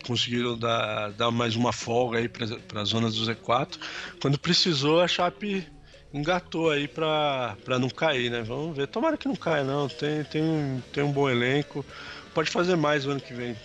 [0.07, 3.79] conseguiram dar, dar mais uma folga aí para a zona do Z4.
[4.21, 5.67] Quando precisou, a Chape
[6.15, 8.43] engatou aí pra, pra não cair, né?
[8.43, 8.87] Vamos ver.
[8.87, 9.89] Tomara que não caia, não.
[9.89, 11.85] Tem, tem, um, tem um bom elenco.
[12.33, 13.57] Pode fazer mais o ano que vem.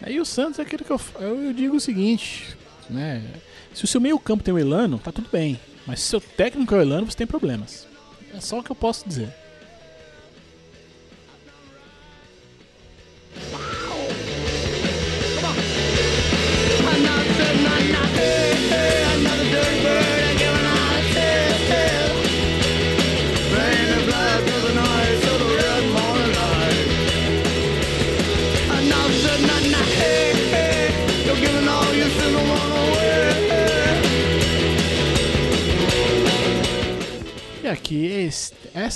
[0.00, 2.56] Aí o Santos é aquilo que eu, eu, digo o seguinte,
[2.88, 3.22] né?
[3.74, 5.60] Se o seu meio campo tem o Elano, tá tudo bem.
[5.86, 7.86] Mas se o seu técnico é o Elano, você tem problemas.
[8.34, 9.34] É só o que eu posso dizer.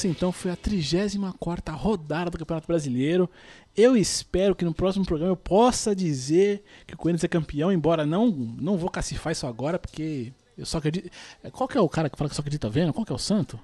[0.03, 3.31] Essa então foi a 34 rodada do Campeonato Brasileiro.
[3.77, 8.05] Eu espero que no próximo programa eu possa dizer que o Corinthians é campeão, embora
[8.05, 11.09] não, não vou cacifar isso agora, porque eu só acredito.
[11.53, 12.93] Qual que é o cara que fala que só acredita vendo?
[12.93, 13.59] Qual que é o santo?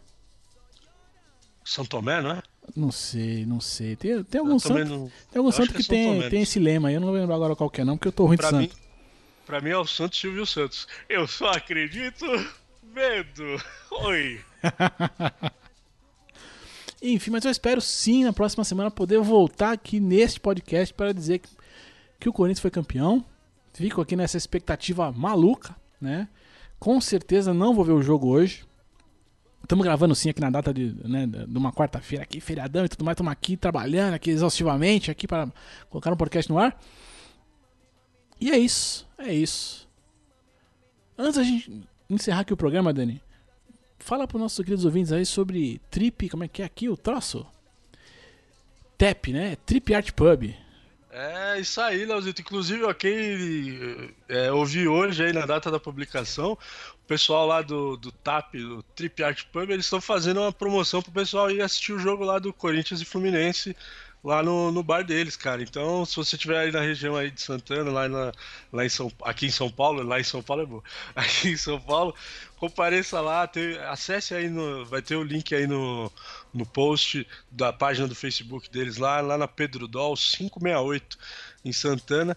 [1.64, 2.42] São Tomé, não é?
[2.74, 3.96] Não sei, não sei.
[3.96, 6.30] Tem, tem algum santo, não- tem algum santo que que, é São tem, Tomé.
[6.30, 8.12] tem esse lema aí, eu não vou lembrar agora qual que é não, porque eu
[8.12, 8.60] tô ruim de Pra santo.
[8.60, 8.70] mim,
[9.44, 10.86] pra mim é o Santos Silvio Santos.
[11.08, 12.24] Eu só acredito
[12.94, 13.60] vendo.
[13.90, 14.40] Oi.
[17.00, 21.38] Enfim, mas eu espero sim na próxima semana poder voltar aqui neste podcast para dizer
[21.38, 21.48] que,
[22.18, 23.24] que o Corinthians foi campeão.
[23.72, 26.28] Fico aqui nessa expectativa maluca, né?
[26.78, 28.64] Com certeza não vou ver o jogo hoje.
[29.62, 33.04] Estamos gravando sim aqui na data de, né, de uma quarta-feira aqui, feriadão e tudo
[33.04, 33.14] mais.
[33.14, 35.52] Estamos aqui trabalhando aqui exaustivamente aqui para
[35.90, 36.80] colocar um podcast no ar.
[38.40, 39.88] E é isso, é isso.
[41.16, 43.20] Antes da gente encerrar aqui o programa, Dani,
[43.98, 46.96] fala para os nossos queridos ouvintes aí sobre Trip, como é que é aqui o
[46.96, 47.46] troço?
[48.96, 49.56] TAP, né?
[49.64, 50.54] Trip Art Pub.
[51.10, 52.42] É isso aí, Leozito.
[52.42, 57.96] Inclusive, ó, quem é, ouvi hoje aí na data da publicação, o pessoal lá do,
[57.96, 61.92] do TAP, do Trip Art Pub, eles estão fazendo uma promoção pro pessoal ir assistir
[61.92, 63.74] o jogo lá do Corinthians e Fluminense
[64.28, 65.62] lá no, no bar deles, cara.
[65.62, 68.32] Então, se você estiver aí na região aí de Santana, lá, na,
[68.72, 70.82] lá em São aqui em São Paulo, lá em São Paulo é bom.
[71.16, 72.14] Aqui em São Paulo,
[72.56, 74.84] compareça lá, tem- acesse aí no.
[74.86, 76.12] Vai ter o link aí no,
[76.52, 81.18] no post da página do Facebook deles lá, lá na Pedro Dol 568
[81.64, 82.36] em Santana.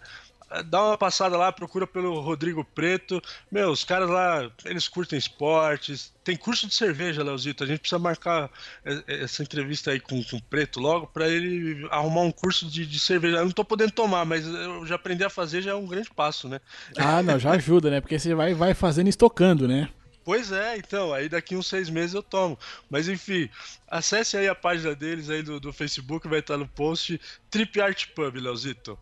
[0.66, 3.22] Dá uma passada lá, procura pelo Rodrigo Preto.
[3.50, 6.14] Meu, os caras lá, eles curtem esportes.
[6.24, 7.64] Tem curso de cerveja, Leozito.
[7.64, 8.50] A gente precisa marcar
[8.84, 12.68] eh, eh, essa entrevista aí com, com o Preto logo pra ele arrumar um curso
[12.68, 13.38] de, de cerveja.
[13.38, 16.10] Eu não tô podendo tomar, mas eu já aprendi a fazer, já é um grande
[16.10, 16.60] passo, né?
[16.98, 18.02] Ah, não, já ajuda, né?
[18.02, 19.90] Porque você vai, vai fazendo e estocando, né?
[20.24, 22.58] Pois é, então, aí daqui uns seis meses eu tomo.
[22.90, 23.50] Mas enfim,
[23.88, 27.20] acesse aí a página deles aí do, do Facebook, vai estar no post
[27.50, 29.00] Trip Art Pub, Leozito.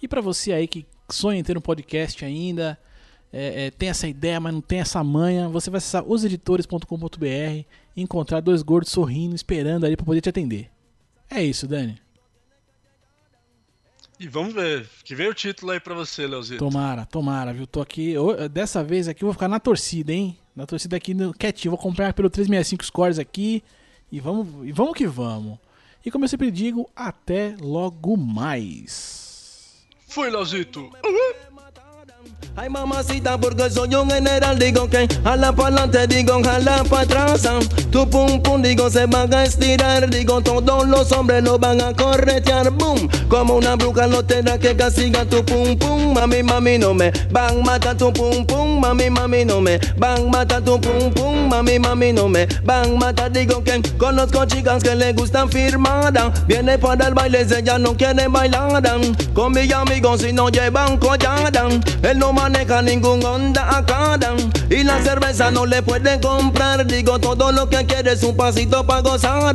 [0.00, 2.78] E pra você aí que sonha em ter um podcast ainda,
[3.32, 7.66] é, é, tem essa ideia, mas não tem essa manha, você vai acessar oseditores.com.br e
[7.96, 10.70] encontrar dois gordos sorrindo, esperando ali pra poder te atender.
[11.30, 12.00] É isso, Dani.
[14.18, 16.58] E vamos ver, que vem o título aí pra você, Leozito.
[16.58, 17.66] Tomara, tomara, viu?
[17.66, 18.14] Tô aqui.
[18.50, 20.36] Dessa vez aqui eu vou ficar na torcida, hein?
[20.56, 21.70] Na torcida aqui no quietinho.
[21.70, 23.62] Vou acompanhar pelo 365 Scores aqui.
[24.10, 25.58] E vamos, e vamos que vamos.
[26.04, 29.27] E como eu sempre digo, até logo mais.
[30.08, 30.90] Fui, Leozito.
[31.04, 31.17] Uhum.
[32.60, 37.48] Ay mamacita porque soy un general digo que jala para adelante digo jala para atrás
[37.92, 41.94] Tu pum pum digo se van a estirar digo todos los hombres lo van a
[41.94, 42.70] corretear.
[42.70, 46.12] Boom Como una bruja lo tendrá que castigar tu pum pum.
[46.14, 48.80] Mami mami no me van mata tu pum pum.
[48.80, 51.48] Mami mami no me van mata tu pum pum.
[51.48, 56.76] Mami mami no me van mata digo que conozco chicas que le gustan firmada Viene
[56.76, 58.82] para el baile ella no quiere bailar.
[59.32, 61.68] Con mi amigo si no llevan collada
[62.02, 64.36] Él no maneja ningún Honda Acadam
[64.70, 66.86] Y la cerveza no le puede comprar.
[66.86, 69.54] Digo todo lo que quiere es un pasito pa' gozar.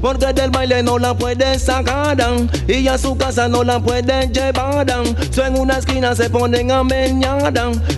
[0.00, 2.16] Porque del baile no la puede sacar.
[2.68, 4.86] Y a su casa no la puede llevar.
[5.30, 7.52] So en una esquina se ponen a meñar.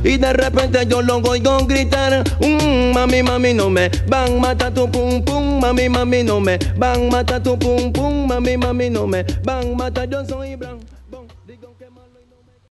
[0.04, 2.22] Y de repente yo lo oigo gritar.
[2.40, 5.60] Mmm, Mami, mami, no me van mata tu pum pum.
[5.60, 8.26] Mami, mami, no me van mata tu pum pum.
[8.26, 10.95] Mami, mami, no me van mata yo soy blanco